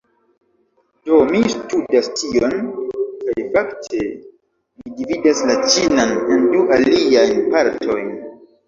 [1.09, 2.57] Do, mi studas tion
[2.95, 4.03] kaj, fakte,
[4.81, 8.15] mi dividas la ĉinan en du aliajn partojn